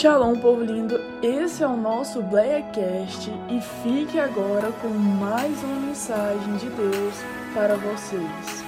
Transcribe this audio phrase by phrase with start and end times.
[0.00, 0.98] Shalom, povo lindo!
[1.22, 7.14] Esse é o nosso Blackcast e fique agora com mais uma mensagem de Deus
[7.52, 8.64] para vocês.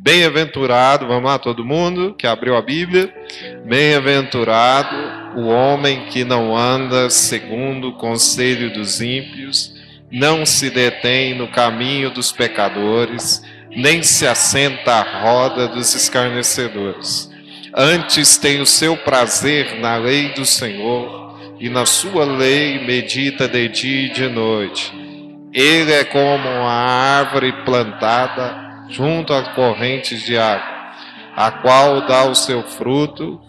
[0.00, 3.14] Bem-aventurado, vamos lá todo mundo que abriu a Bíblia.
[3.66, 9.74] Bem-aventurado o homem que não anda segundo o conselho dos ímpios,
[10.10, 17.30] não se detém no caminho dos pecadores, nem se assenta à roda dos escarnecedores.
[17.74, 21.22] Antes tem o seu prazer na lei do Senhor,
[21.62, 24.92] e na sua lei medita de dia e de noite.
[25.54, 30.92] Ele é como uma árvore plantada junto a correntes de água,
[31.36, 33.40] a qual dá o seu fruto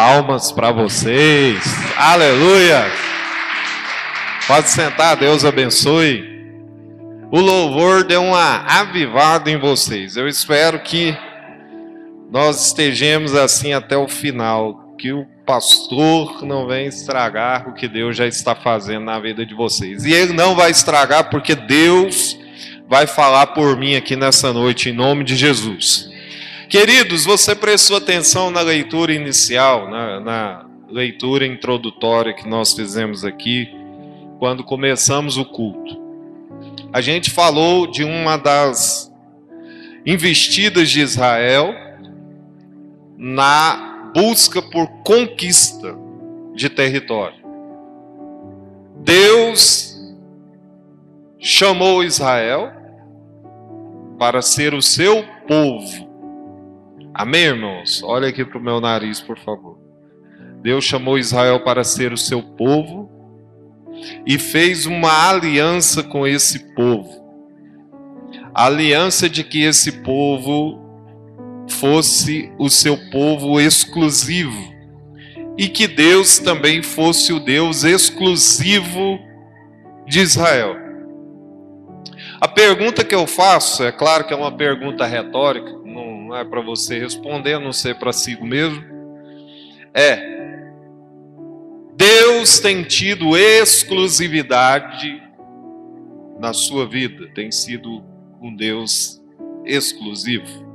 [0.00, 1.60] Palmas para vocês.
[1.96, 2.86] Aleluia.
[4.46, 6.22] Pode sentar, Deus abençoe.
[7.32, 10.16] O louvor deu uma avivada em vocês.
[10.16, 11.18] Eu espero que
[12.30, 18.16] nós estejamos assim até o final, que o pastor não venha estragar o que Deus
[18.16, 20.04] já está fazendo na vida de vocês.
[20.04, 22.38] E ele não vai estragar porque Deus
[22.88, 26.08] vai falar por mim aqui nessa noite em nome de Jesus.
[26.68, 33.70] Queridos, você prestou atenção na leitura inicial, na, na leitura introdutória que nós fizemos aqui,
[34.38, 35.98] quando começamos o culto.
[36.92, 39.10] A gente falou de uma das
[40.04, 41.74] investidas de Israel
[43.16, 45.96] na busca por conquista
[46.54, 47.38] de território.
[48.98, 49.98] Deus
[51.38, 52.70] chamou Israel
[54.18, 56.07] para ser o seu povo
[57.18, 58.00] Amém, irmãos?
[58.04, 59.76] Olha aqui para o meu nariz, por favor.
[60.62, 63.10] Deus chamou Israel para ser o seu povo
[64.24, 67.10] e fez uma aliança com esse povo.
[68.54, 70.78] A aliança de que esse povo
[71.68, 74.72] fosse o seu povo exclusivo
[75.56, 79.18] e que Deus também fosse o Deus exclusivo
[80.06, 80.76] de Israel.
[82.40, 85.77] A pergunta que eu faço, é claro que é uma pergunta retórica,
[86.28, 88.84] não é para você responder, a não ser para si mesmo,
[89.94, 90.38] é:
[91.96, 95.22] Deus tem tido exclusividade
[96.38, 98.04] na sua vida, tem sido
[98.40, 99.20] um Deus
[99.64, 100.68] exclusivo?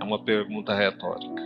[0.00, 1.42] É uma pergunta retórica.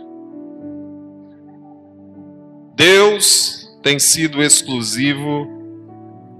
[2.75, 5.47] Deus tem sido exclusivo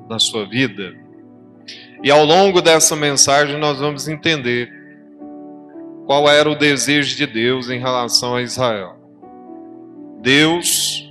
[0.08, 0.96] na sua vida?
[2.04, 4.83] E ao longo dessa mensagem nós vamos entender
[6.06, 8.98] qual era o desejo de Deus em relação a Israel.
[10.22, 11.10] Deus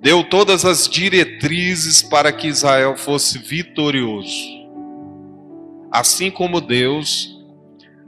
[0.00, 4.54] deu todas as diretrizes para que Israel fosse vitorioso.
[5.90, 7.30] Assim como Deus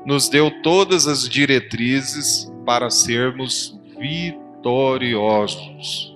[0.04, 6.14] nos deu todas as diretrizes para sermos vitoriosos.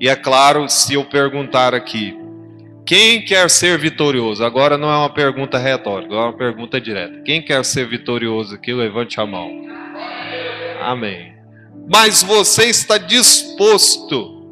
[0.00, 2.18] E é claro, se eu perguntar aqui,
[2.84, 4.44] quem quer ser vitorioso?
[4.44, 7.22] Agora não é uma pergunta retórica, é uma pergunta direta.
[7.22, 9.62] Quem quer ser vitorioso aqui, levante a mão.
[10.80, 11.32] Amém.
[11.88, 14.42] Mas você está disposto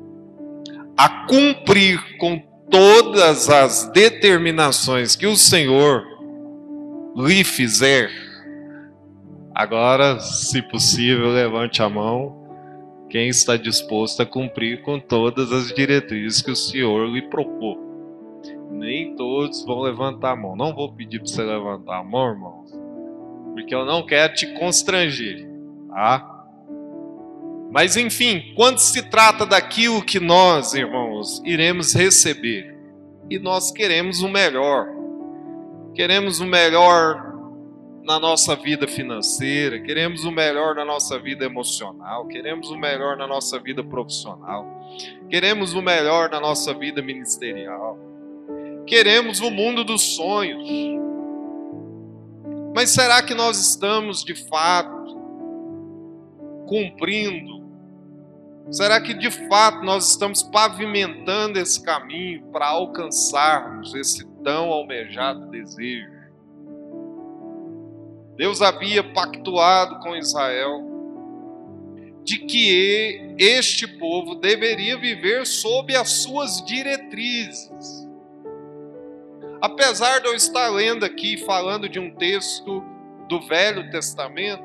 [0.97, 2.39] a cumprir com
[2.71, 6.05] todas as determinações que o Senhor
[7.17, 8.11] lhe fizer?
[9.53, 12.39] Agora, se possível, levante a mão.
[13.09, 17.90] Quem está disposto a cumprir com todas as diretrizes que o Senhor lhe propôs?
[18.81, 20.57] Nem todos vão levantar a mão.
[20.57, 22.73] Não vou pedir para você levantar a mão, irmãos,
[23.53, 25.47] porque eu não quero te constranger,
[25.91, 26.47] tá?
[27.71, 32.75] Mas enfim, quando se trata daquilo que nós, irmãos, iremos receber,
[33.29, 34.89] e nós queremos o melhor,
[35.95, 37.29] queremos o melhor
[38.03, 43.27] na nossa vida financeira, queremos o melhor na nossa vida emocional, queremos o melhor na
[43.27, 44.67] nossa vida profissional,
[45.29, 48.10] queremos o melhor na nossa vida ministerial
[48.91, 50.69] queremos o mundo dos sonhos.
[52.75, 55.17] Mas será que nós estamos de fato
[56.67, 57.61] cumprindo
[58.71, 66.09] Será que de fato nós estamos pavimentando esse caminho para alcançarmos esse tão almejado desejo?
[68.37, 70.89] Deus havia pactuado com Israel
[72.23, 78.09] de que este povo deveria viver sob as suas diretrizes.
[79.61, 82.83] Apesar de eu estar lendo aqui, falando de um texto
[83.29, 84.63] do Velho Testamento,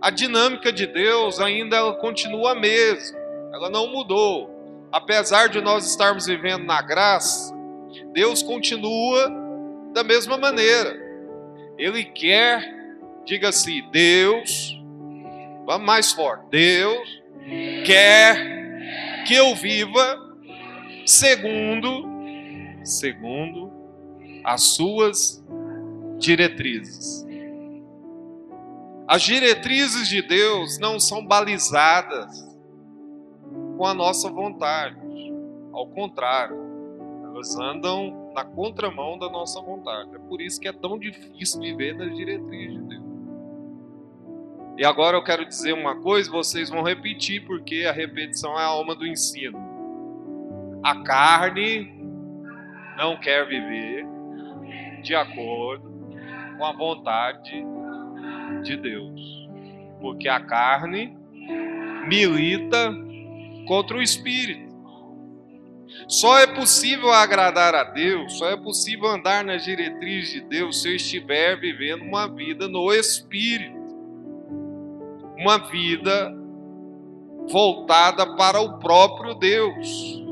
[0.00, 3.18] a dinâmica de Deus ainda ela continua a mesma,
[3.52, 4.50] ela não mudou.
[4.90, 7.54] Apesar de nós estarmos vivendo na graça,
[8.12, 9.30] Deus continua
[9.92, 11.00] da mesma maneira.
[11.78, 12.62] Ele quer,
[13.24, 14.82] diga assim, Deus
[15.64, 16.44] Vamos mais forte.
[16.50, 17.22] Deus
[17.86, 20.20] quer que eu viva
[21.06, 22.10] segundo
[22.84, 23.61] segundo
[24.44, 25.44] as suas
[26.18, 27.26] diretrizes.
[29.06, 32.48] As diretrizes de Deus não são balizadas
[33.76, 34.96] com a nossa vontade.
[35.72, 36.56] Ao contrário,
[37.24, 40.14] elas andam na contramão da nossa vontade.
[40.14, 43.02] É por isso que é tão difícil viver nas diretrizes de Deus.
[44.78, 48.66] E agora eu quero dizer uma coisa, vocês vão repetir, porque a repetição é a
[48.66, 49.58] alma do ensino.
[50.82, 51.92] A carne
[52.96, 54.11] não quer viver
[55.02, 55.90] de acordo
[56.56, 57.64] com a vontade
[58.62, 59.48] de Deus.
[60.00, 61.16] Porque a carne
[62.06, 62.92] milita
[63.66, 64.72] contra o espírito.
[66.08, 70.88] Só é possível agradar a Deus, só é possível andar nas diretrizes de Deus se
[70.88, 73.82] eu estiver vivendo uma vida no espírito
[75.42, 76.32] uma vida
[77.50, 80.22] voltada para o próprio Deus.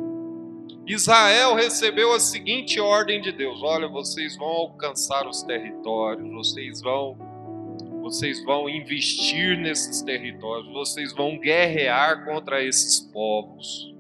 [0.93, 7.17] Israel recebeu a seguinte ordem de Deus: olha, vocês vão alcançar os territórios, vocês vão
[8.03, 13.95] vocês vão investir nesses territórios, vocês vão guerrear contra esses povos.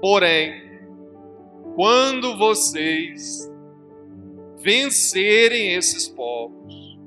[0.00, 0.80] Porém,
[1.74, 3.52] quando vocês
[4.58, 6.98] vencerem esses povos,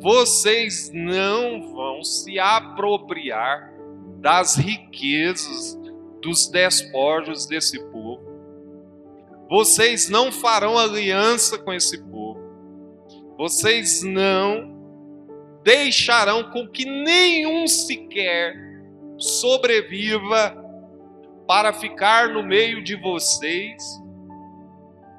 [0.00, 3.72] vocês não vão se apropriar
[4.20, 5.76] das riquezas
[6.20, 8.24] dos despojos desse povo.
[9.48, 12.40] Vocês não farão aliança com esse povo.
[13.38, 14.74] Vocês não
[15.62, 18.56] deixarão com que nenhum sequer
[19.18, 20.56] sobreviva
[21.46, 23.82] para ficar no meio de vocês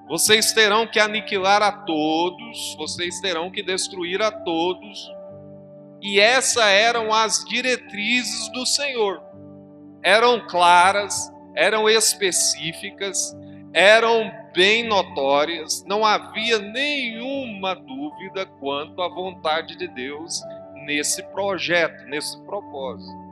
[0.07, 5.11] vocês terão que aniquilar a todos, vocês terão que destruir a todos.
[6.01, 9.21] E essas eram as diretrizes do Senhor.
[10.03, 13.35] Eram claras, eram específicas,
[13.73, 20.41] eram bem notórias, não havia nenhuma dúvida quanto à vontade de Deus
[20.85, 23.27] nesse projeto, nesse propósito.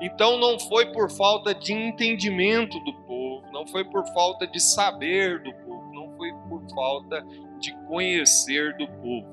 [0.00, 5.42] Então não foi por falta de entendimento do povo, não foi por falta de saber
[5.42, 7.24] do povo, não foi por falta
[7.58, 9.26] de conhecer do povo.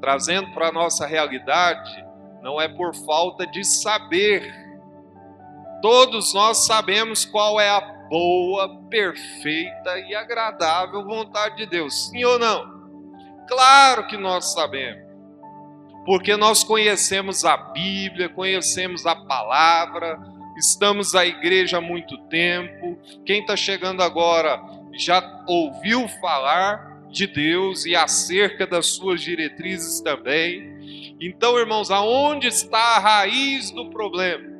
[0.00, 2.04] Trazendo para a nossa realidade,
[2.42, 4.67] não é por falta de saber.
[5.80, 12.08] Todos nós sabemos qual é a boa, perfeita e agradável vontade de Deus.
[12.08, 12.78] Sim ou não?
[13.46, 15.08] Claro que nós sabemos
[16.08, 20.18] porque nós conhecemos a Bíblia, conhecemos a palavra,
[20.56, 22.98] estamos à igreja há muito tempo.
[23.26, 24.58] Quem está chegando agora
[24.94, 31.14] já ouviu falar de Deus e acerca das suas diretrizes também.
[31.20, 34.57] Então, irmãos, aonde está a raiz do problema?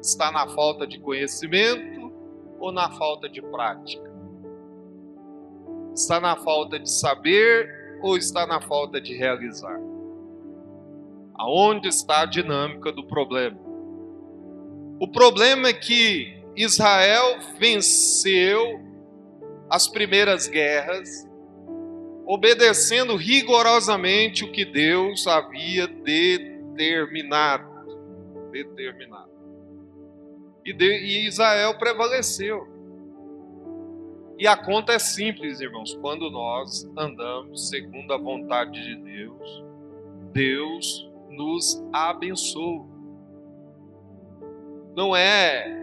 [0.00, 2.12] Está na falta de conhecimento
[2.58, 4.08] ou na falta de prática?
[5.94, 9.80] Está na falta de saber ou está na falta de realizar?
[11.34, 13.58] Aonde está a dinâmica do problema?
[15.00, 18.80] O problema é que Israel venceu
[19.70, 21.28] as primeiras guerras,
[22.26, 27.68] obedecendo rigorosamente o que Deus havia determinado.
[28.50, 29.27] Determinado.
[30.68, 32.68] E, de, e Israel prevaleceu.
[34.38, 35.94] E a conta é simples, irmãos.
[35.94, 39.64] Quando nós andamos segundo a vontade de Deus,
[40.30, 42.86] Deus nos abençoa.
[44.94, 45.74] Não é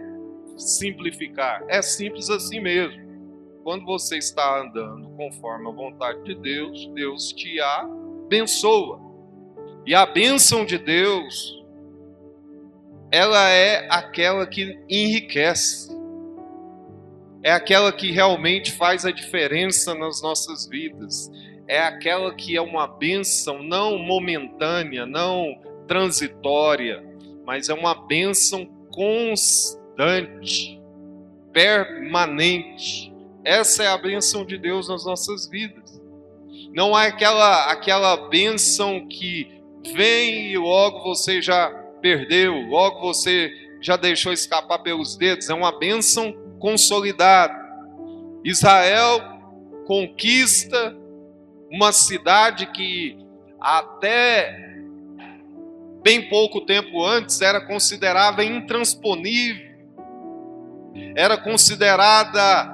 [0.56, 3.04] simplificar, é simples assim mesmo.
[3.64, 9.00] Quando você está andando conforme a vontade de Deus, Deus te abençoa.
[9.84, 11.55] E a bênção de Deus,
[13.16, 15.94] ela é aquela que enriquece.
[17.42, 21.30] É aquela que realmente faz a diferença nas nossas vidas
[21.68, 27.04] é aquela que é uma bênção não momentânea, não transitória,
[27.44, 30.80] mas é uma bênção constante,
[31.52, 33.12] permanente.
[33.44, 36.00] Essa é a bênção de Deus nas nossas vidas.
[36.72, 39.60] Não é aquela aquela bênção que
[39.94, 41.70] vem e logo você já
[42.06, 45.50] perdeu, logo você já deixou escapar pelos dedos.
[45.50, 47.52] É uma bênção consolidada.
[48.44, 49.20] Israel
[49.84, 50.96] conquista
[51.68, 53.18] uma cidade que
[53.60, 54.56] até
[56.00, 59.66] bem pouco tempo antes era considerada intransponível,
[61.16, 62.72] era considerada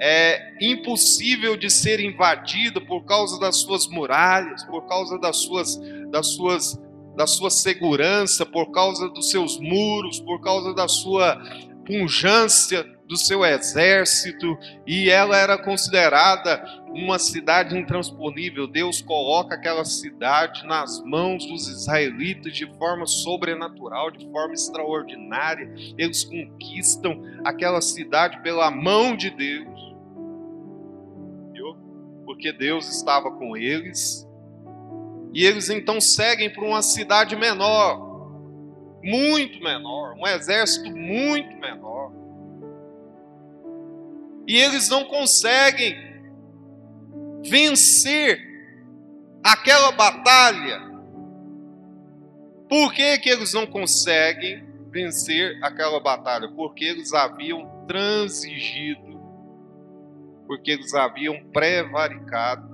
[0.00, 6.26] é, impossível de ser invadida por causa das suas muralhas, por causa das suas, das
[6.34, 6.76] suas,
[7.16, 11.40] da sua segurança, por causa dos seus muros, por causa da sua
[11.86, 14.56] punjância do seu exército,
[14.86, 18.66] e ela era considerada uma cidade intransponível.
[18.66, 25.70] Deus coloca aquela cidade nas mãos dos israelitas de forma sobrenatural, de forma extraordinária.
[25.98, 29.94] Eles conquistam aquela cidade pela mão de Deus.
[32.24, 34.26] Porque Deus estava com eles.
[35.34, 37.98] E eles então seguem para uma cidade menor,
[39.02, 42.12] muito menor, um exército muito menor.
[44.46, 45.96] E eles não conseguem
[47.44, 48.40] vencer
[49.42, 50.80] aquela batalha.
[52.68, 56.48] Por que, que eles não conseguem vencer aquela batalha?
[56.48, 59.20] Porque eles haviam transigido,
[60.46, 62.73] porque eles haviam prevaricado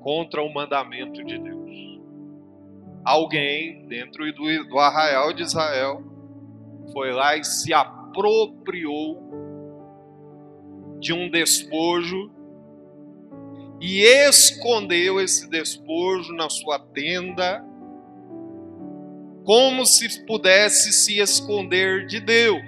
[0.00, 1.60] contra o mandamento de Deus.
[3.04, 6.02] Alguém dentro do, do arraial de Israel
[6.92, 9.18] foi lá e se apropriou
[10.98, 12.30] de um despojo
[13.80, 17.64] e escondeu esse despojo na sua tenda,
[19.44, 22.60] como se pudesse se esconder de Deus.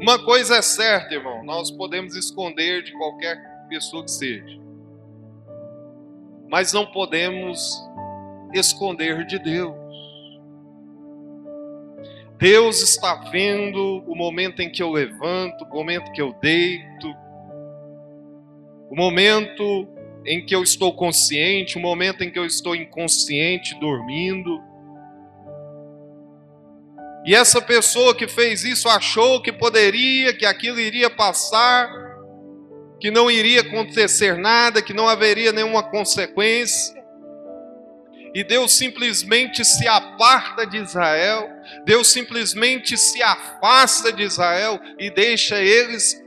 [0.00, 4.60] Uma coisa é certa, irmão, nós podemos esconder de qualquer pessoa que seja,
[6.48, 7.82] mas não podemos
[8.54, 9.86] esconder de Deus.
[12.38, 17.08] Deus está vendo o momento em que eu levanto, o momento que eu deito,
[18.90, 19.88] o momento
[20.26, 24.60] em que eu estou consciente, o momento em que eu estou inconsciente, dormindo.
[27.24, 31.88] E essa pessoa que fez isso achou que poderia, que aquilo iria passar,
[33.00, 36.96] que não iria acontecer nada, que não haveria nenhuma consequência.
[38.34, 41.48] E Deus simplesmente se aparta de Israel,
[41.84, 46.20] Deus simplesmente se afasta de Israel e deixa eles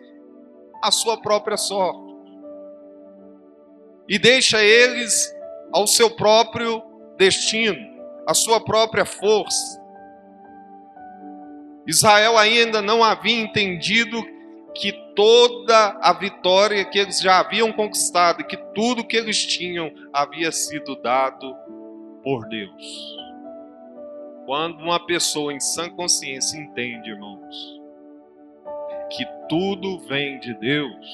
[0.84, 2.10] a sua própria sorte
[4.10, 5.32] e deixa eles
[5.72, 6.82] ao seu próprio
[7.16, 7.78] destino,
[8.28, 9.80] à sua própria força.
[11.86, 14.20] Israel ainda não havia entendido
[14.76, 20.50] que toda a vitória que eles já haviam conquistado, que tudo que eles tinham havia
[20.50, 21.54] sido dado
[22.24, 23.18] por Deus.
[24.46, 27.82] Quando uma pessoa em sã consciência entende, irmãos,
[29.10, 31.06] que tudo vem de Deus,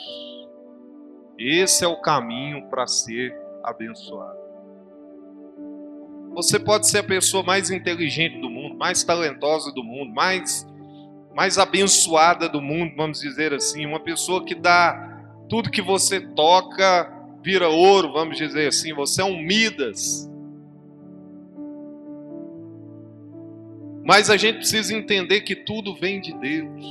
[1.40, 4.38] esse é o caminho para ser abençoado.
[6.36, 10.64] Você pode ser a pessoa mais inteligente do mundo, mais talentosa do mundo, mais
[11.36, 17.12] mais abençoada do mundo, vamos dizer assim, uma pessoa que dá tudo que você toca
[17.44, 20.32] vira ouro, vamos dizer assim, você é um Midas.
[24.04, 26.86] Mas a gente precisa entender que tudo vem de Deus.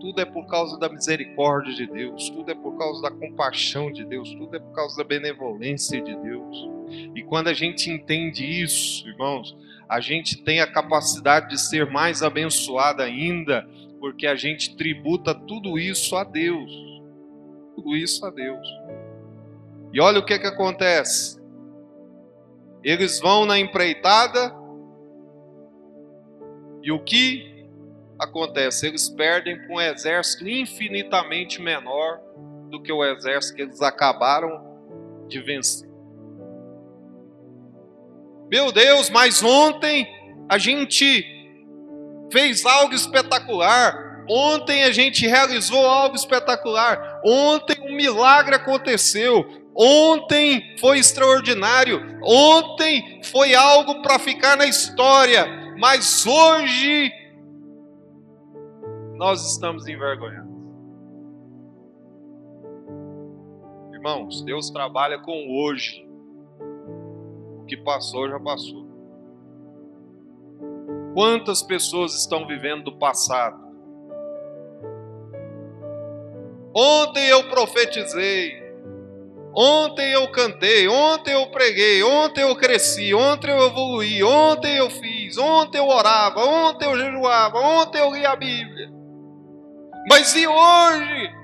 [0.00, 4.04] Tudo é por causa da misericórdia de Deus, tudo é por causa da compaixão de
[4.04, 6.68] Deus, tudo é por causa da benevolência de Deus.
[7.14, 9.56] E quando a gente entende isso, irmãos,
[9.88, 13.66] a gente tem a capacidade de ser mais abençoado ainda,
[13.98, 16.70] porque a gente tributa tudo isso a Deus.
[17.74, 18.66] Tudo isso a Deus.
[19.92, 21.40] E olha o que, que acontece.
[22.84, 24.54] Eles vão na empreitada,
[26.82, 27.66] e o que
[28.18, 28.86] acontece?
[28.86, 32.20] Eles perdem com um exército infinitamente menor
[32.70, 35.87] do que o exército que eles acabaram de vencer.
[38.50, 40.06] Meu Deus, mas ontem
[40.48, 41.24] a gente
[42.32, 44.24] fez algo espetacular.
[44.28, 47.20] Ontem a gente realizou algo espetacular.
[47.24, 49.46] Ontem um milagre aconteceu.
[49.74, 52.18] Ontem foi extraordinário.
[52.22, 55.46] Ontem foi algo para ficar na história.
[55.78, 57.12] Mas hoje
[59.14, 60.48] nós estamos envergonhados.
[63.92, 66.07] Irmãos, Deus trabalha com hoje.
[67.68, 68.86] Que passou, já passou.
[71.12, 73.68] Quantas pessoas estão vivendo do passado?
[76.74, 78.54] Ontem eu profetizei,
[79.54, 85.36] ontem eu cantei, ontem eu preguei, ontem eu cresci, ontem eu evoluí, ontem eu fiz,
[85.36, 88.88] ontem eu orava, ontem eu jejuava, ontem eu li a Bíblia.
[90.08, 91.34] Mas e hoje?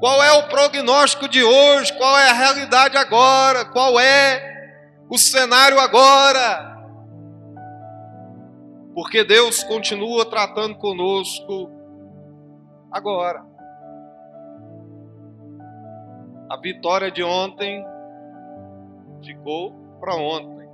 [0.00, 1.96] Qual é o prognóstico de hoje?
[1.96, 3.64] Qual é a realidade agora?
[3.64, 4.49] Qual é
[5.10, 6.70] o cenário agora?
[8.94, 11.68] Porque Deus continua tratando conosco
[12.92, 13.44] agora.
[16.48, 17.84] A vitória de ontem
[19.22, 20.68] ficou para ontem.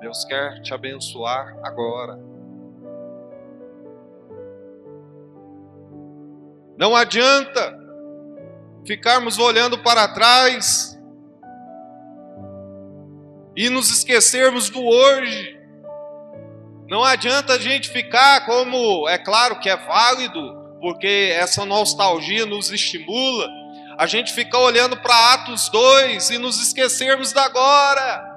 [0.00, 2.18] Deus quer te abençoar agora.
[6.76, 7.76] Não adianta
[8.86, 10.97] ficarmos olhando para trás
[13.56, 15.58] e nos esquecermos do hoje.
[16.88, 22.70] Não adianta a gente ficar como, é claro que é válido, porque essa nostalgia nos
[22.70, 23.48] estimula,
[23.98, 28.27] a gente fica olhando para Atos 2 e nos esquecermos da agora.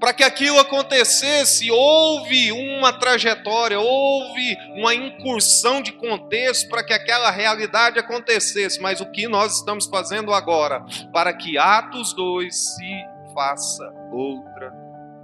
[0.00, 7.30] Para que aquilo acontecesse, houve uma trajetória, houve uma incursão de contexto para que aquela
[7.30, 8.80] realidade acontecesse.
[8.80, 10.84] Mas o que nós estamos fazendo agora?
[11.12, 14.72] Para que Atos 2 se faça outra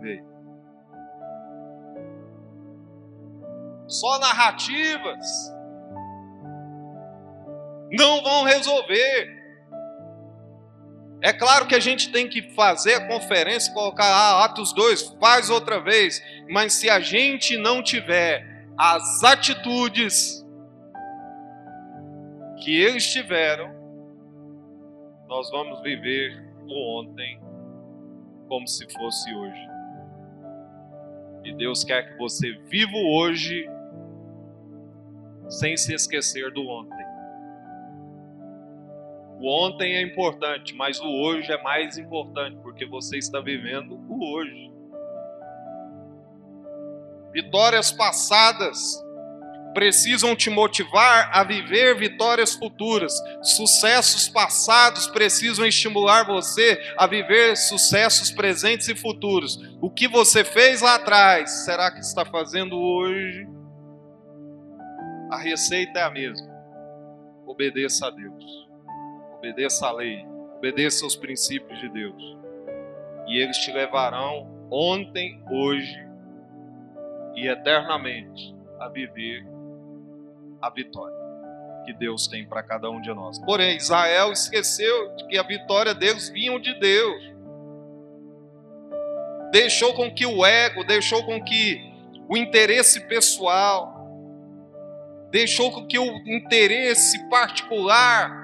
[0.00, 0.24] vez.
[3.86, 5.54] Só narrativas
[7.92, 9.43] não vão resolver.
[11.24, 15.48] É claro que a gente tem que fazer a conferência, colocar ah, Atos 2, faz
[15.48, 20.44] outra vez, mas se a gente não tiver as atitudes
[22.62, 23.72] que eles tiveram,
[25.26, 27.40] nós vamos viver o ontem
[28.46, 29.68] como se fosse hoje.
[31.42, 33.66] E Deus quer que você viva hoje
[35.48, 37.03] sem se esquecer do ontem.
[39.40, 44.34] O ontem é importante, mas o hoje é mais importante, porque você está vivendo o
[44.34, 44.72] hoje.
[47.32, 49.02] Vitórias passadas
[49.74, 53.12] precisam te motivar a viver vitórias futuras.
[53.42, 59.58] Sucessos passados precisam estimular você a viver sucessos presentes e futuros.
[59.82, 63.48] O que você fez lá atrás, será que está fazendo hoje?
[65.32, 66.54] A receita é a mesma.
[67.44, 68.63] Obedeça a Deus
[69.44, 70.26] obedeça a lei,
[70.56, 72.36] obedeça aos princípios de Deus.
[73.28, 76.02] E eles te levarão ontem, hoje
[77.34, 79.46] e eternamente a viver
[80.62, 81.14] a vitória
[81.84, 83.38] que Deus tem para cada um de nós.
[83.40, 87.34] Porém, Israel esqueceu de que a vitória deles vinha de Deus.
[89.52, 91.78] Deixou com que o ego, deixou com que
[92.26, 93.92] o interesse pessoal,
[95.30, 98.43] deixou com que o interesse particular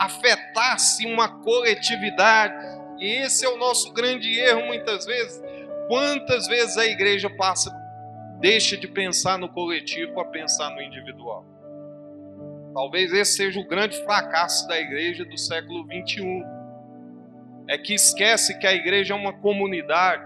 [0.00, 2.54] afetasse uma coletividade.
[2.98, 5.42] E esse é o nosso grande erro muitas vezes.
[5.88, 7.70] Quantas vezes a igreja passa,
[8.38, 11.44] deixa de pensar no coletivo para pensar no individual?
[12.72, 16.44] Talvez esse seja o grande fracasso da igreja do século 21.
[17.68, 20.24] É que esquece que a igreja é uma comunidade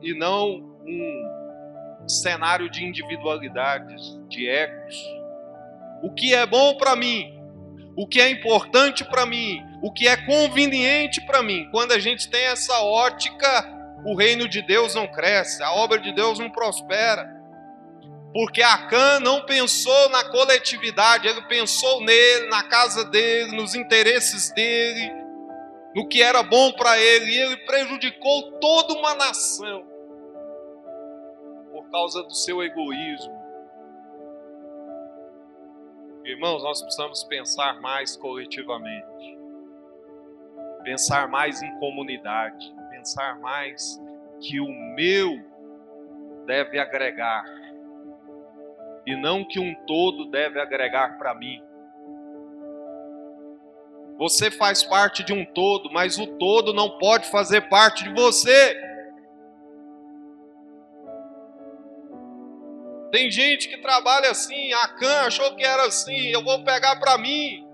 [0.00, 4.96] e não um cenário de individualidades, de egos.
[6.02, 7.41] O que é bom para mim
[7.96, 11.68] o que é importante para mim, o que é conveniente para mim.
[11.70, 13.46] Quando a gente tem essa ótica,
[14.04, 17.28] o reino de Deus não cresce, a obra de Deus não prospera.
[18.32, 25.12] Porque Acã não pensou na coletividade, ele pensou nele, na casa dele, nos interesses dele,
[25.94, 29.84] no que era bom para ele, e ele prejudicou toda uma nação
[31.70, 33.41] por causa do seu egoísmo
[36.24, 39.36] Irmãos, nós precisamos pensar mais coletivamente,
[40.84, 44.00] pensar mais em comunidade, pensar mais
[44.40, 45.40] que o meu
[46.46, 47.44] deve agregar
[49.04, 51.60] e não que um todo deve agregar para mim.
[54.16, 58.91] Você faz parte de um todo, mas o todo não pode fazer parte de você.
[63.12, 67.18] Tem gente que trabalha assim, a Can achou que era assim, eu vou pegar para
[67.18, 67.68] mim.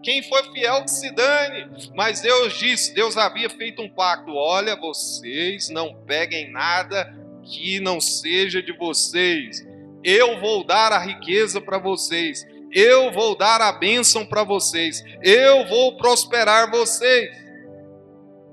[0.00, 1.68] Quem foi fiel que se dane.
[1.94, 8.00] Mas Deus disse, Deus havia feito um pacto: olha, vocês não peguem nada que não
[8.00, 9.66] seja de vocês.
[10.02, 12.46] Eu vou dar a riqueza para vocês.
[12.72, 15.04] Eu vou dar a bênção para vocês.
[15.20, 17.28] Eu vou prosperar vocês.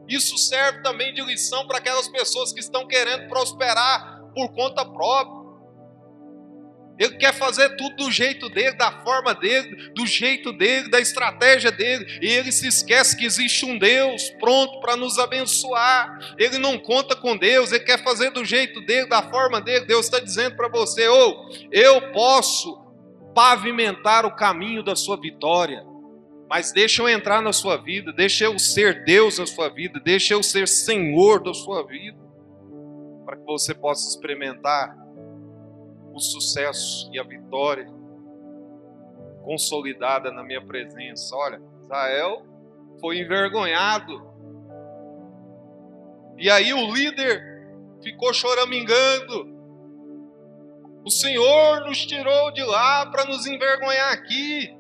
[0.08, 5.37] Isso serve também de lição para aquelas pessoas que estão querendo prosperar por conta própria.
[7.00, 11.72] Ele quer fazer tudo do jeito dele, da forma dele, do jeito dele, da estratégia
[11.72, 12.20] dele.
[12.22, 16.36] E ele se esquece que existe um Deus pronto para nos abençoar.
[16.38, 19.86] Ele não conta com Deus, ele quer fazer do jeito dele, da forma dele.
[19.86, 22.84] Deus está dizendo para você: ou oh, eu posso
[23.36, 25.86] pavimentar o caminho da sua vitória.
[26.50, 30.34] Mas deixa eu entrar na sua vida, deixa eu ser Deus na sua vida, deixa
[30.34, 32.18] eu ser Senhor da sua vida,
[33.26, 34.96] para que você possa experimentar
[36.18, 37.88] o sucesso e a vitória
[39.44, 41.36] consolidada na minha presença.
[41.36, 42.44] Olha, Israel
[43.00, 44.28] foi envergonhado.
[46.38, 47.42] E aí o líder
[48.04, 49.56] ficou choramingando.
[51.06, 54.76] O Senhor nos tirou de lá para nos envergonhar aqui.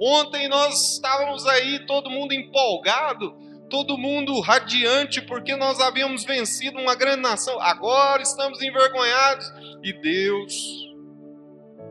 [0.00, 3.36] Ontem nós estávamos aí, todo mundo empolgado,
[3.68, 7.60] todo mundo radiante, porque nós havíamos vencido uma grande nação.
[7.60, 9.52] Agora estamos envergonhados.
[9.82, 10.88] E Deus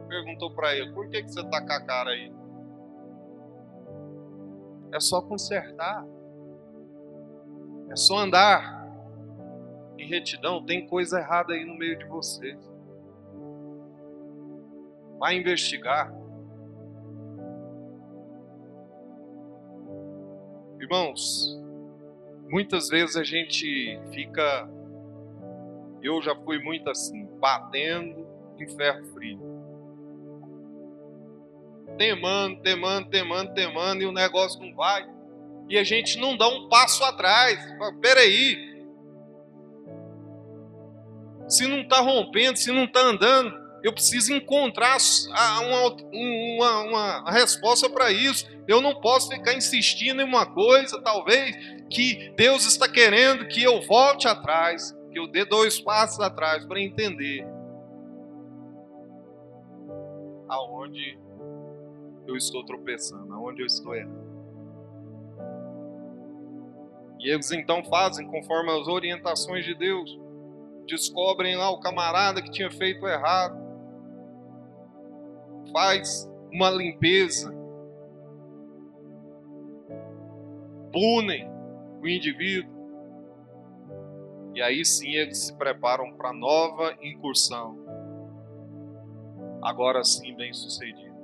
[0.07, 2.31] perguntou para ele: por que, que você está com a cara aí?
[4.93, 6.05] É só consertar.
[7.89, 8.85] É só andar
[9.97, 10.65] em retidão.
[10.65, 12.57] Tem coisa errada aí no meio de vocês.
[15.19, 16.13] Vai investigar.
[20.79, 21.59] Irmãos,
[22.49, 24.69] muitas vezes a gente fica,
[26.01, 28.27] eu já fui muito assim, batendo
[28.59, 29.39] em ferro frio.
[31.97, 35.07] Temando, temando, temando, temando, e o negócio não vai.
[35.69, 37.59] E a gente não dá um passo atrás.
[38.01, 38.67] Peraí.
[41.47, 44.97] Se não está rompendo, se não está andando, eu preciso encontrar
[45.61, 46.81] uma, uma,
[47.21, 48.45] uma resposta para isso.
[48.67, 51.55] Eu não posso ficar insistindo em uma coisa, talvez,
[51.89, 56.79] que Deus está querendo que eu volte atrás, que eu dê dois passos atrás para
[56.79, 57.47] entender
[60.47, 61.17] aonde
[62.25, 64.27] eu estou tropeçando, aonde eu estou errando.
[67.19, 70.19] E eles então fazem conforme as orientações de Deus.
[70.85, 73.57] Descobrem lá o camarada que tinha feito errado.
[75.71, 77.57] Faz uma limpeza
[80.97, 81.47] punem
[82.01, 82.75] o indivíduo.
[84.53, 87.77] E aí sim eles se preparam para nova incursão.
[89.61, 91.15] Agora sim, bem sucedido.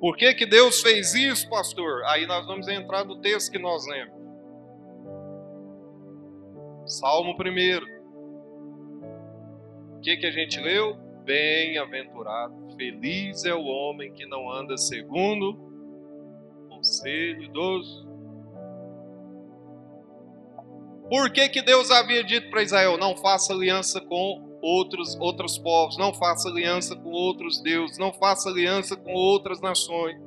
[0.00, 2.02] Por que, que Deus fez isso, pastor?
[2.06, 4.20] Aí nós vamos entrar no texto que nós lemos.
[6.84, 7.34] Salmo 1.
[9.96, 10.96] O que, que a gente leu?
[11.24, 15.71] Bem-aventurado, feliz é o homem que não anda segundo
[17.02, 18.06] conselho dos.
[21.10, 25.98] Por que, que Deus havia dito para Israel: não faça aliança com outros, outros povos,
[25.98, 30.20] não faça aliança com outros deuses, não faça aliança com outras nações?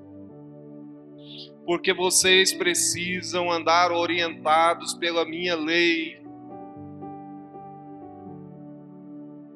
[1.66, 6.24] Porque vocês precisam andar orientados pela minha lei.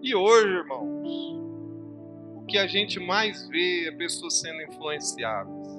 [0.02, 1.38] E hoje, irmãos,
[2.38, 5.79] o que a gente mais vê é pessoas sendo influenciadas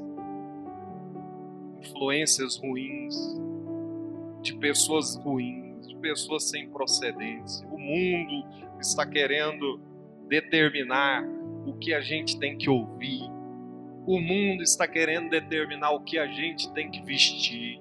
[1.80, 3.14] influências ruins,
[4.42, 7.66] de pessoas ruins, de pessoas sem procedência.
[7.68, 8.46] O mundo
[8.80, 9.80] está querendo
[10.28, 11.24] determinar
[11.66, 13.22] o que a gente tem que ouvir.
[14.06, 17.80] O mundo está querendo determinar o que a gente tem que vestir.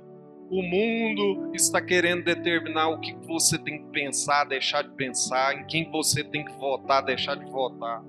[0.50, 5.66] O mundo está querendo determinar o que você tem que pensar, deixar de pensar, em
[5.68, 8.04] quem você tem que votar, deixar de votar.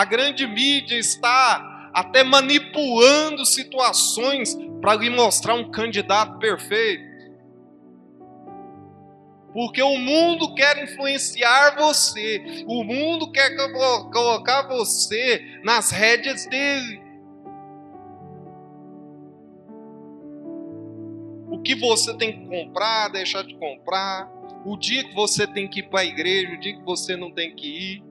[0.00, 7.04] A grande mídia está até manipulando situações para lhe mostrar um candidato perfeito.
[9.52, 13.54] Porque o mundo quer influenciar você, o mundo quer
[14.10, 17.02] colocar você nas rédeas dele.
[21.50, 24.32] O que você tem que comprar, deixar de comprar,
[24.64, 27.30] o dia que você tem que ir para a igreja, o dia que você não
[27.30, 28.09] tem que ir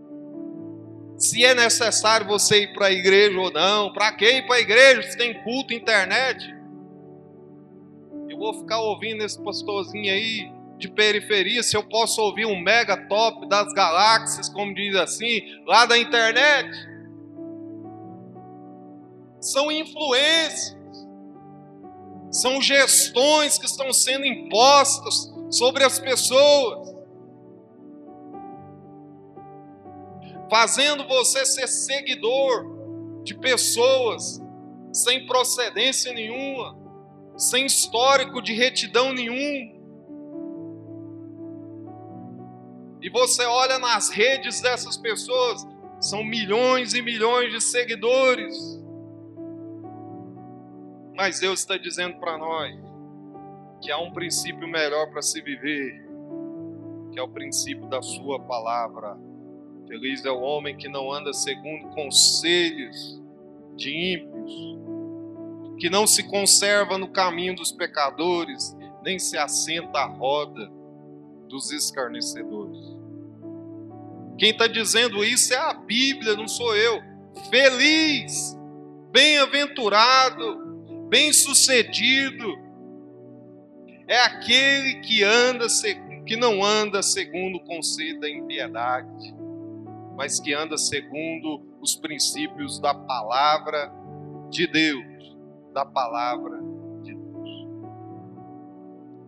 [1.19, 3.91] se é necessário você ir para a igreja ou não.
[3.91, 6.55] Para que ir para a igreja se tem culto, internet?
[8.29, 12.95] Eu vou ficar ouvindo esse pastorzinho aí de periferia, se eu posso ouvir um mega
[13.07, 16.69] top das galáxias, como diz assim, lá da internet.
[19.41, 20.77] São influências,
[22.31, 26.88] são gestões que estão sendo impostas sobre as pessoas.
[30.49, 34.41] Fazendo você ser seguidor de pessoas
[34.91, 36.75] sem procedência nenhuma,
[37.37, 39.77] sem histórico de retidão nenhum.
[43.01, 45.65] E você olha nas redes dessas pessoas,
[46.01, 48.79] são milhões e milhões de seguidores.
[51.15, 52.75] Mas Deus está dizendo para nós
[53.81, 56.05] que há um princípio melhor para se viver,
[57.11, 59.28] que é o princípio da Sua palavra.
[59.89, 63.19] Feliz é o homem que não anda segundo conselhos
[63.75, 64.77] de ímpios,
[65.79, 70.71] que não se conserva no caminho dos pecadores, nem se assenta à roda
[71.47, 72.77] dos escarnecedores.
[74.37, 77.01] Quem está dizendo isso é a Bíblia, não sou eu.
[77.49, 78.55] Feliz,
[79.11, 82.45] bem-aventurado, bem-sucedido
[84.07, 85.65] é aquele que anda
[86.27, 89.33] que não anda segundo o conselho da impiedade,
[90.19, 93.89] mas que anda segundo os princípios da palavra
[94.49, 95.37] de Deus,
[95.73, 96.59] da palavra
[97.01, 97.67] de Deus.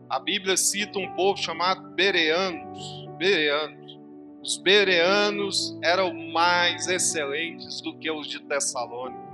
[0.10, 4.02] A Bíblia cita um povo chamado Bereanos, Bereanos.
[4.44, 9.32] Os bereanos eram mais excelentes do que os de Tessalônica,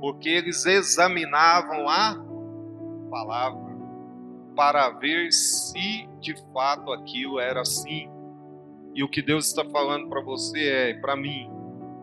[0.00, 2.16] porque eles examinavam a
[3.08, 3.76] palavra
[4.56, 8.10] para ver se de fato aquilo era assim.
[8.94, 11.48] E o que Deus está falando para você é, para mim,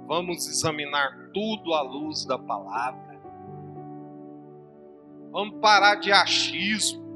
[0.08, 3.20] vamos examinar tudo à luz da palavra.
[5.32, 7.08] Vamos parar de achismo.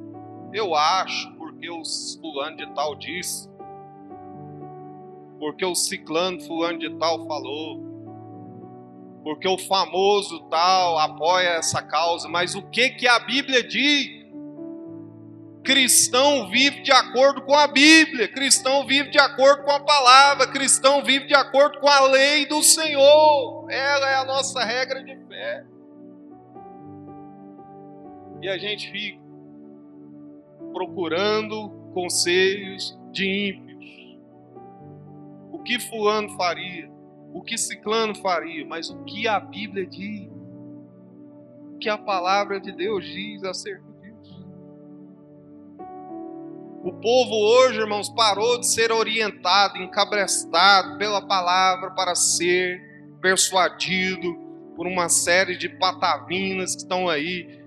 [0.53, 1.81] Eu acho porque o
[2.21, 3.53] fulano de tal disse
[5.43, 7.77] porque o ciclano fulano de tal falou,
[9.25, 14.22] porque o famoso tal apoia essa causa, mas o que que a Bíblia diz?
[15.63, 21.03] Cristão vive de acordo com a Bíblia, cristão vive de acordo com a palavra, cristão
[21.03, 23.65] vive de acordo com a lei do Senhor.
[23.69, 25.65] Ela é a nossa regra de fé.
[28.41, 29.23] E a gente fica
[30.73, 33.73] procurando conselhos de ímpio
[35.53, 36.91] o que fulano faria,
[37.31, 40.29] o que ciclano faria, mas o que a Bíblia diz,
[41.73, 43.92] o que a palavra de Deus diz acerca.
[46.83, 52.77] O povo hoje, irmãos, parou de ser orientado, encabrestado pela palavra para ser
[53.21, 54.35] persuadido
[54.75, 57.63] por uma série de patavinas que estão aí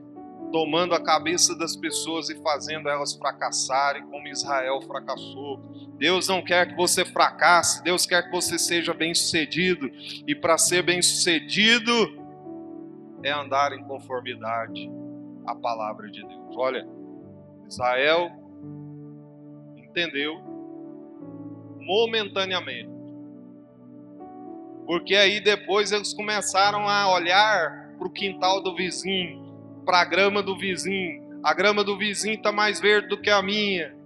[0.52, 5.61] tomando a cabeça das pessoas e fazendo elas fracassarem, como Israel fracassou.
[5.96, 9.90] Deus não quer que você fracasse, Deus quer que você seja bem-sucedido,
[10.26, 11.92] e para ser bem-sucedido
[13.22, 14.90] é andar em conformidade
[15.46, 16.55] à palavra de Deus.
[16.55, 16.87] Olha,
[17.66, 18.45] Israel
[19.96, 20.38] entendeu
[21.80, 22.90] momentaneamente.
[24.87, 30.42] Porque aí depois eles começaram a olhar para o quintal do vizinho, para a grama
[30.42, 31.40] do vizinho.
[31.42, 33.96] A grama do vizinho está mais verde do que a minha.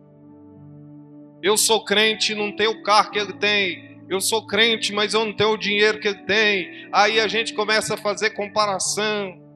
[1.43, 3.99] Eu sou crente não tenho o carro que ele tem.
[4.09, 6.89] Eu sou crente, mas eu não tenho o dinheiro que ele tem.
[6.93, 9.50] Aí a gente começa a fazer comparação.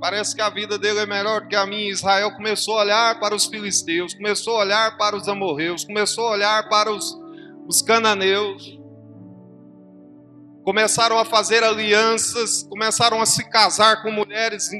[0.00, 1.90] Parece que a vida dele é melhor do que a minha.
[1.90, 6.32] Israel começou a olhar para os filisteus, começou a olhar para os amorreus, começou a
[6.32, 7.16] olhar para os,
[7.68, 8.80] os cananeus
[10.64, 14.70] começaram a fazer alianças, começaram a se casar com mulheres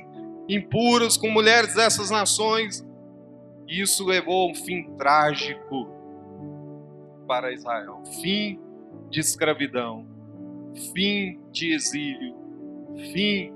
[0.49, 2.87] impuras, com mulheres dessas nações.
[3.67, 5.89] E isso levou a um fim trágico
[7.27, 8.61] para Israel fim
[9.09, 10.07] de escravidão,
[10.93, 12.37] fim de exílio,
[13.13, 13.53] fim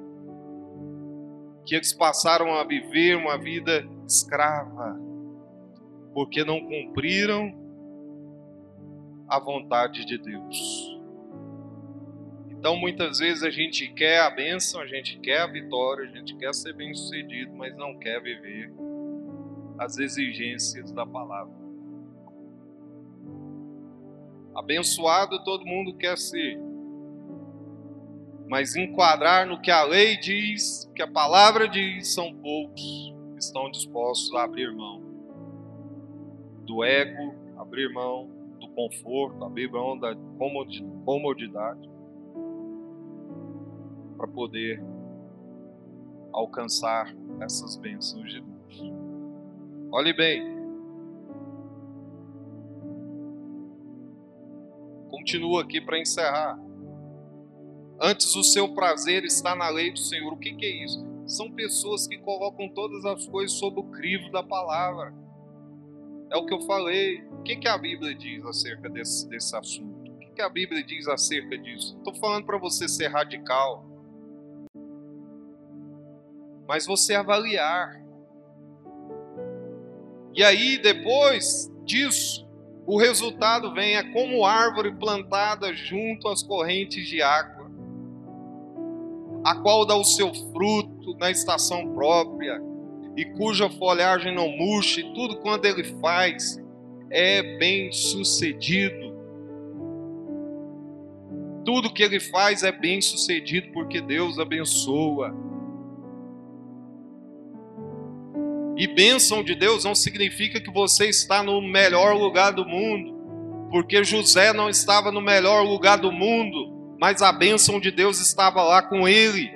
[1.64, 4.98] que eles passaram a viver uma vida escrava,
[6.12, 7.53] porque não cumpriram
[9.29, 10.94] a vontade de Deus.
[12.50, 16.35] Então, muitas vezes a gente quer a bênção, a gente quer a vitória, a gente
[16.37, 18.72] quer ser bem sucedido, mas não quer viver
[19.79, 21.53] as exigências da palavra.
[24.55, 26.59] Abençoado todo mundo quer ser,
[28.48, 33.70] mas enquadrar no que a lei diz, que a palavra diz, são poucos que estão
[33.70, 35.02] dispostos a abrir mão
[36.64, 38.30] do ego, abrir mão
[38.61, 40.14] do conforto, abrir mão da
[41.04, 41.90] comodidade
[44.16, 44.83] para poder
[46.33, 48.92] alcançar essas bênçãos de Deus.
[49.92, 50.54] Olhe bem.
[55.09, 56.59] Continua aqui para encerrar.
[58.00, 60.33] Antes o seu prazer está na lei do Senhor.
[60.33, 61.04] O que, que é isso?
[61.26, 65.14] São pessoas que colocam todas as coisas sob o crivo da palavra.
[66.30, 67.22] É o que eu falei.
[67.30, 70.04] O que, que a Bíblia diz acerca desse, desse assunto?
[70.35, 71.96] que a Bíblia diz acerca disso.
[71.96, 73.87] Estou falando para você ser radical,
[76.66, 78.02] mas você avaliar.
[80.35, 82.46] E aí, depois disso,
[82.85, 87.53] o resultado vem é como árvore plantada junto às correntes de água,
[89.44, 92.61] a qual dá o seu fruto na estação própria,
[93.16, 96.59] e cuja folhagem não murcha, e tudo quanto ele faz
[97.11, 99.14] é bem sucedido.
[101.64, 105.35] Tudo que ele faz é bem sucedido porque Deus abençoa.
[108.76, 113.14] E bênção de Deus não significa que você está no melhor lugar do mundo,
[113.70, 116.73] porque José não estava no melhor lugar do mundo,
[117.04, 119.52] mas a bênção de Deus estava lá com ele.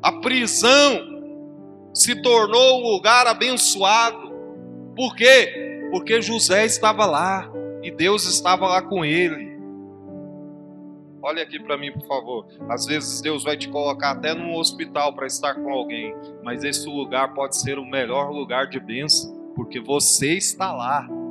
[0.00, 1.00] A prisão
[1.92, 4.30] se tornou um lugar abençoado.
[4.94, 5.88] Por quê?
[5.90, 7.50] Porque José estava lá
[7.82, 9.58] e Deus estava lá com ele.
[11.20, 12.46] Olha aqui para mim, por favor.
[12.68, 16.14] Às vezes Deus vai te colocar até num hospital para estar com alguém,
[16.44, 21.21] mas esse lugar pode ser o melhor lugar de bênção, porque você está lá.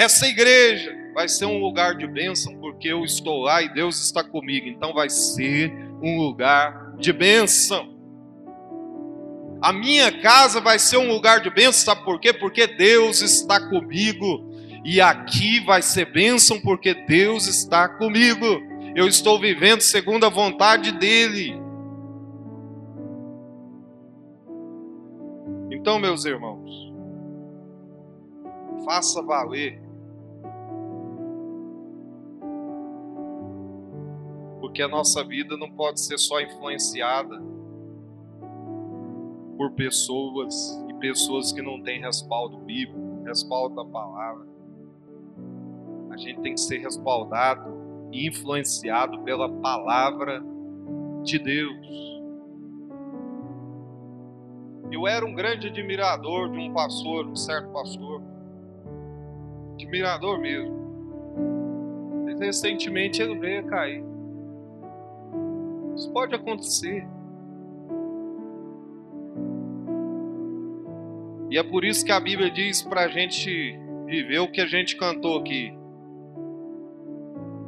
[0.00, 4.24] Essa igreja vai ser um lugar de bênção porque eu estou lá e Deus está
[4.24, 4.66] comigo.
[4.66, 5.70] Então vai ser
[6.02, 7.94] um lugar de bênção.
[9.60, 12.32] A minha casa vai ser um lugar de bênção, sabe por quê?
[12.32, 14.50] Porque Deus está comigo.
[14.86, 18.46] E aqui vai ser bênção porque Deus está comigo.
[18.96, 21.60] Eu estou vivendo segundo a vontade dEle.
[25.70, 26.90] Então, meus irmãos,
[28.82, 29.89] faça valer
[34.70, 37.42] porque a nossa vida não pode ser só influenciada
[39.56, 44.46] por pessoas e pessoas que não têm respaldo bíblico, respaldo da palavra.
[46.10, 47.68] A gente tem que ser respaldado
[48.12, 50.40] e influenciado pela palavra
[51.24, 52.20] de Deus.
[54.92, 58.22] Eu era um grande admirador de um pastor, um certo pastor,
[59.74, 60.78] admirador mesmo.
[62.38, 64.19] Recentemente ele veio a cair.
[65.94, 67.06] Isso pode acontecer.
[71.50, 73.76] E é por isso que a Bíblia diz para a gente
[74.06, 75.72] viver o que a gente cantou aqui.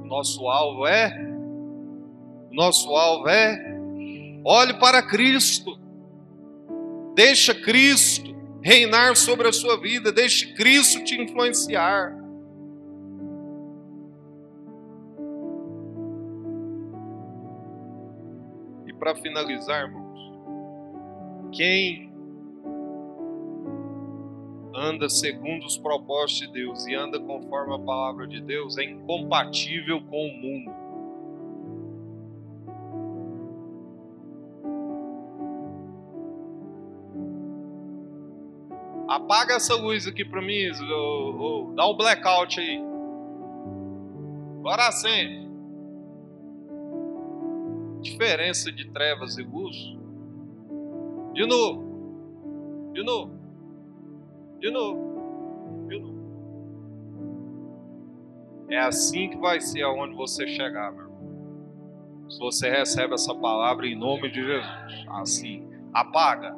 [0.04, 1.11] Nosso alvo é.
[2.52, 3.58] Nosso alvo é.
[4.44, 5.76] Olhe para Cristo.
[7.14, 8.32] Deixa Cristo
[8.62, 10.12] reinar sobre a sua vida.
[10.12, 12.21] Deixe Cristo te influenciar.
[19.02, 20.30] Para finalizar, irmãos,
[21.50, 22.14] quem
[24.72, 30.00] anda segundo os propósitos de Deus e anda conforme a palavra de Deus é incompatível
[30.02, 30.70] com o mundo.
[39.08, 40.70] Apaga essa luz aqui para mim,
[41.74, 42.80] dá um blackout aí.
[44.60, 45.51] Agora acende
[48.02, 49.76] diferença de trevas e luz?
[51.32, 53.32] De novo, de novo,
[54.60, 56.22] de novo, de novo.
[58.68, 61.12] É assim que vai ser aonde você chegar, meu irmão.
[62.28, 66.54] Se você recebe essa palavra em nome de Jesus, assim, apaga.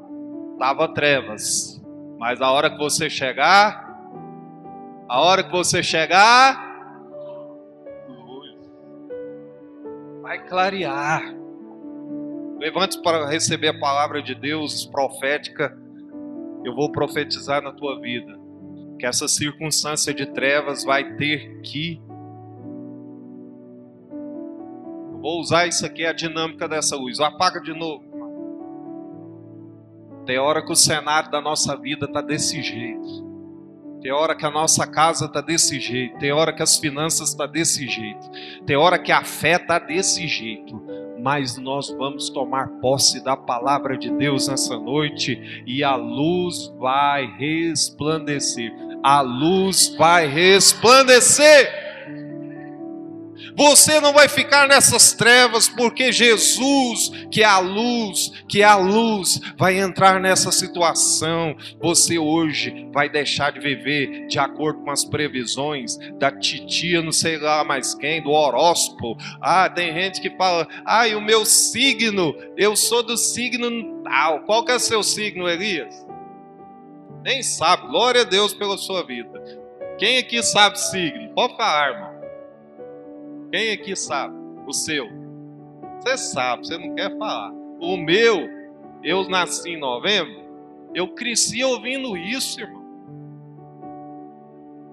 [0.59, 1.83] Tava trevas,
[2.18, 3.85] mas a hora que você chegar,
[5.09, 6.63] a hora que você chegar,
[10.24, 11.22] vai clarear.
[12.58, 15.76] Levante para receber a palavra de Deus profética.
[16.64, 18.34] Eu vou profetizar na tua vida
[18.98, 22.00] que essa circunstância de trevas vai ter que.
[25.12, 27.20] Eu vou usar isso aqui, a dinâmica dessa luz.
[27.20, 28.02] Apaga de novo.
[30.25, 33.23] Tem hora que o cenário da nossa vida está desse jeito.
[34.05, 36.19] Tem hora que a nossa casa está desse jeito.
[36.19, 38.31] Tem hora que as finanças estão tá desse jeito.
[38.67, 40.85] Tem hora que a fé está desse jeito
[41.25, 47.25] mas nós vamos tomar posse da palavra de Deus nessa noite e a luz vai
[47.38, 48.71] resplandecer.
[49.02, 51.83] A luz vai resplandecer.
[53.57, 58.77] Você não vai ficar nessas trevas, porque Jesus, que é a luz, que é a
[58.77, 61.57] luz, vai entrar nessa situação.
[61.81, 67.38] Você hoje vai deixar de viver de acordo com as previsões da titia, não sei
[67.38, 69.17] lá mais quem, do horóscopo.
[69.40, 74.40] Ah, tem gente que fala, ah, e o meu signo, eu sou do signo tal.
[74.40, 76.05] Qual que é seu signo, Elias?
[77.23, 77.87] Nem sabe.
[77.87, 79.42] Glória a Deus pela sua vida.
[79.98, 81.33] Quem aqui sabe signo?
[81.35, 82.13] Pode falar, irmão.
[83.55, 84.35] Quem aqui sabe?
[84.67, 85.07] O seu?
[86.00, 87.52] Você sabe, você não quer falar.
[87.81, 88.48] O meu,
[89.00, 90.42] eu nasci em novembro,
[90.92, 92.83] eu cresci ouvindo isso, irmão.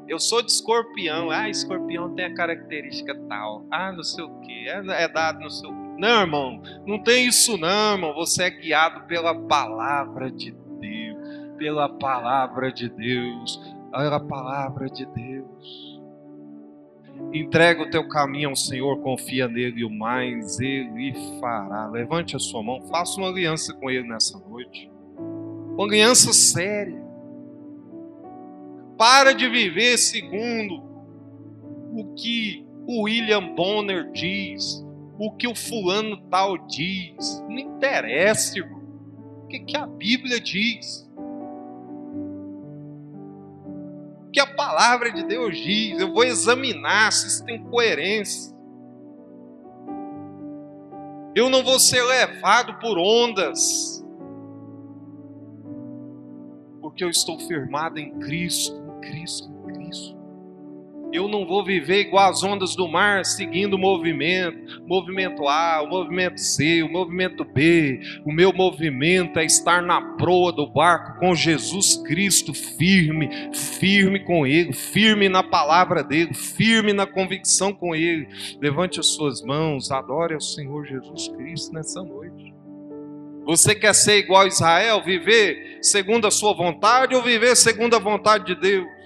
[0.08, 1.32] Eu sou de escorpião.
[1.32, 3.66] Ah, escorpião tem a característica tal.
[3.72, 4.70] Ah, não sei o que.
[4.70, 5.72] É, é dado no seu.
[5.98, 6.62] Não, irmão.
[6.86, 8.14] Não tem isso, não, irmão.
[8.14, 11.18] Você é guiado pela palavra de Deus.
[11.58, 13.60] Pela palavra de Deus.
[13.92, 15.91] Pela palavra de Deus.
[17.34, 21.88] Entrega o teu caminho ao Senhor, confia nele, e o mais ele fará.
[21.88, 24.92] Levante a sua mão, faça uma aliança com ele nessa noite.
[25.18, 27.02] Uma aliança séria.
[28.98, 30.84] Para de viver segundo
[31.94, 34.86] o que o William Bonner diz,
[35.18, 37.42] o que o fulano tal diz.
[37.48, 38.82] Não interessa, irmão.
[39.44, 41.01] O que, que a Bíblia diz?
[44.72, 46.00] Palavra de Deus diz.
[46.00, 48.56] Eu vou examinar se isso tem coerência.
[51.36, 54.04] Eu não vou ser levado por ondas,
[56.82, 59.51] porque eu estou firmado em Cristo, em Cristo.
[61.12, 65.90] Eu não vou viver igual as ondas do mar, seguindo o movimento, movimento A, o
[65.90, 68.00] movimento C, o movimento B.
[68.26, 74.48] O meu movimento é estar na proa do barco com Jesus Cristo, firme, firme com
[74.48, 78.28] Ele, firme na palavra dele, firme na convicção com Ele.
[78.62, 82.54] Levante as suas mãos, adore ao Senhor Jesus Cristo nessa noite.
[83.44, 88.00] Você quer ser igual a Israel, viver segundo a sua vontade ou viver segundo a
[88.00, 89.01] vontade de Deus?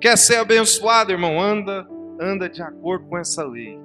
[0.00, 1.40] Quer ser abençoado, irmão?
[1.40, 1.86] Anda,
[2.18, 3.78] anda de acordo com essa lei.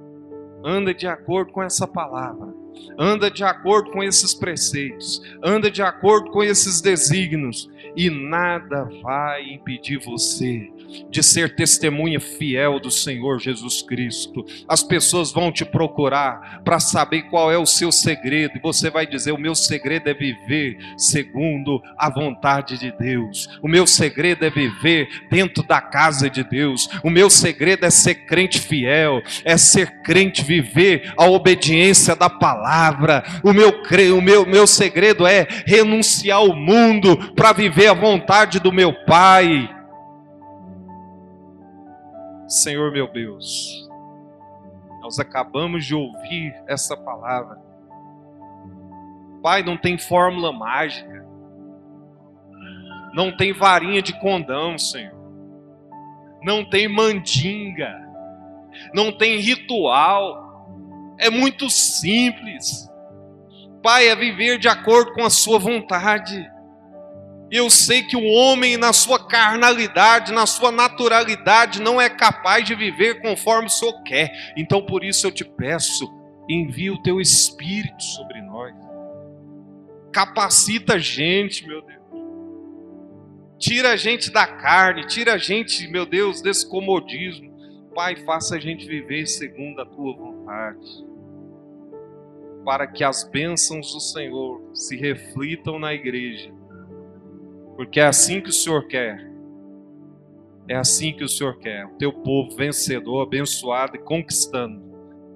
[0.63, 2.53] Anda de acordo com essa palavra.
[2.97, 5.22] Anda de acordo com esses preceitos.
[5.43, 7.70] Anda de acordo com esses desígnios.
[7.97, 10.72] E nada vai impedir você
[11.09, 14.45] de ser testemunha fiel do Senhor Jesus Cristo.
[14.67, 19.05] As pessoas vão te procurar para saber qual é o seu segredo, e você vai
[19.05, 24.49] dizer: O meu segredo é viver segundo a vontade de Deus, o meu segredo é
[24.49, 30.01] viver dentro da casa de Deus, o meu segredo é ser crente fiel, é ser
[30.01, 33.69] crente, viver a obediência da palavra, o meu,
[34.15, 39.74] o meu, meu segredo é renunciar ao mundo para viver a vontade do meu Pai.
[42.48, 43.89] Senhor meu Deus,
[45.02, 47.60] nós acabamos de ouvir essa palavra.
[49.41, 51.26] Pai, não tem fórmula mágica,
[53.14, 55.16] não tem varinha de condão, Senhor,
[56.43, 57.96] não tem mandinga,
[58.93, 60.46] não tem ritual,
[61.18, 62.89] é muito simples.
[63.82, 66.52] Pai, é viver de acordo com a Sua vontade.
[67.56, 72.76] Eu sei que o homem, na sua carnalidade, na sua naturalidade, não é capaz de
[72.76, 74.53] viver conforme o Senhor quer.
[74.58, 76.06] Então, por isso eu te peço,
[76.49, 78.76] envia o teu Espírito sobre nós.
[80.12, 82.03] Capacita a gente, meu Deus.
[83.58, 87.56] Tira a gente da carne, tira a gente, meu Deus, desse comodismo.
[87.95, 91.06] Pai, faça a gente viver segundo a tua vontade.
[92.66, 96.53] Para que as bênçãos do Senhor se reflitam na igreja
[97.76, 99.30] porque é assim que o Senhor quer.
[100.67, 101.86] É assim que o Senhor quer.
[101.86, 104.84] O teu povo vencedor, abençoado e conquistando.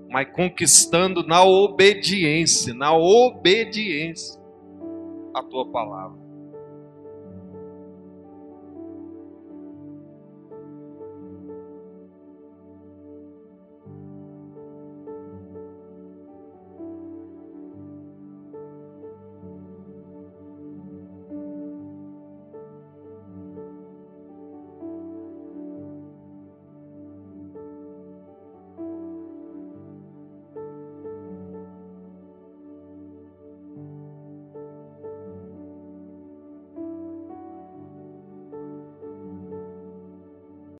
[0.09, 4.41] Mas conquistando na obediência, na obediência
[5.35, 6.28] à tua palavra.